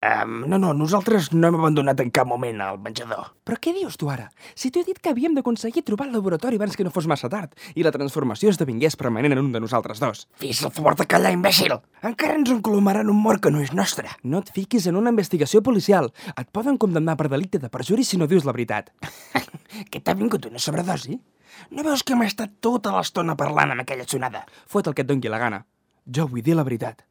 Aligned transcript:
Um, 0.00 0.48
no, 0.48 0.56
no, 0.56 0.70
nosaltres 0.72 1.26
no 1.34 1.50
hem 1.50 1.56
abandonat 1.58 1.98
en 2.00 2.08
cap 2.08 2.24
moment 2.24 2.62
el 2.64 2.78
menjador. 2.80 3.26
Però 3.44 3.58
què 3.60 3.74
dius 3.76 3.98
tu 4.00 4.08
ara? 4.08 4.30
Si 4.56 4.70
t'he 4.72 4.80
dit 4.86 4.96
que 4.96 5.10
havíem 5.12 5.34
d'aconseguir 5.36 5.82
trobar 5.84 6.06
el 6.08 6.14
laboratori 6.16 6.56
abans 6.56 6.72
que 6.78 6.86
no 6.86 6.92
fos 6.94 7.04
massa 7.10 7.28
tard 7.28 7.52
i 7.76 7.84
la 7.84 7.92
transformació 7.92 8.48
esdevingués 8.48 8.96
permanent 8.96 9.36
en 9.36 9.42
un 9.42 9.50
de 9.52 9.60
nosaltres 9.60 10.00
dos. 10.00 10.22
Fes 10.40 10.62
el 10.64 10.72
favor 10.72 10.96
de 10.96 11.04
callar, 11.04 11.34
imbècil! 11.36 11.76
Encara 12.00 12.38
ens 12.38 12.48
encolomaran 12.54 13.12
un 13.12 13.20
mort 13.20 13.44
que 13.44 13.52
no 13.52 13.60
és 13.60 13.74
nostre. 13.76 14.08
No 14.24 14.40
et 14.40 14.48
fiquis 14.56 14.88
en 14.88 14.96
una 14.96 15.12
investigació 15.12 15.60
policial. 15.60 16.08
Et 16.32 16.48
poden 16.48 16.80
condemnar 16.80 17.18
per 17.20 17.28
delicte 17.28 17.60
de 17.60 17.68
perjuri 17.68 18.08
si 18.08 18.16
no 18.16 18.30
dius 18.30 18.48
la 18.48 18.56
veritat. 18.56 18.88
que 19.92 20.00
t'ha 20.00 20.16
vingut 20.16 20.48
una 20.48 20.64
sobredosi? 20.64 21.18
No 21.76 21.84
veus 21.84 22.00
que 22.00 22.16
hem 22.16 22.24
estat 22.24 22.56
tota 22.64 22.96
l'estona 22.96 23.36
parlant 23.36 23.76
amb 23.76 23.84
aquella 23.84 24.08
sonada? 24.08 24.46
Fot 24.64 24.88
el 24.88 24.96
que 24.96 25.04
et 25.04 25.12
doni 25.12 25.28
la 25.28 25.44
gana. 25.44 25.60
Jo 26.08 26.24
vull 26.24 26.40
dir 26.40 26.56
la 26.56 26.64
veritat. 26.64 27.04